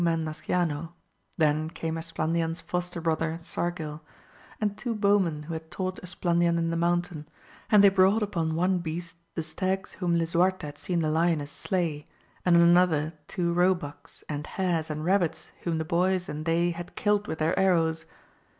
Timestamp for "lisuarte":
10.15-10.63